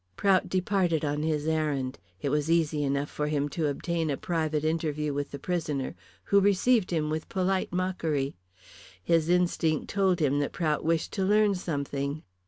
[0.15, 1.99] Prout departed on his errand.
[2.21, 5.93] It was easy enough for him to obtain a private interview with the prisoner,
[6.23, 8.35] who received him with polite mockery.
[9.03, 12.23] His instinct told him that Prout wished to learn something.